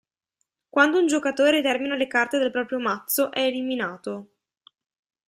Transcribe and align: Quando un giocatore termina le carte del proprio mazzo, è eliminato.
Quando 0.67 0.97
un 0.97 1.05
giocatore 1.05 1.61
termina 1.61 1.93
le 1.93 2.07
carte 2.07 2.39
del 2.39 2.49
proprio 2.49 2.79
mazzo, 2.79 3.31
è 3.31 3.41
eliminato. 3.41 4.29